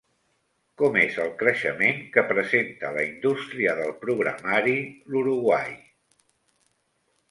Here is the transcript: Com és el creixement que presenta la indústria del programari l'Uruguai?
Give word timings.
Com 0.81 0.95
és 1.01 1.19
el 1.25 1.29
creixement 1.41 2.01
que 2.17 2.25
presenta 2.33 2.91
la 2.97 3.05
indústria 3.11 3.79
del 3.83 3.95
programari 4.09 4.77
l'Uruguai? 5.13 5.81